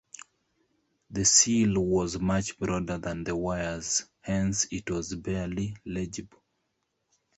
The 1.11 1.25
seal 1.25 1.79
was 1.79 2.19
much 2.19 2.57
broader 2.57 2.97
than 2.97 3.23
the 3.23 3.35
wires 3.35 4.07
hence 4.21 4.65
it 4.71 4.89
was 4.89 5.13
barely 5.13 5.75
legible. 5.85 6.41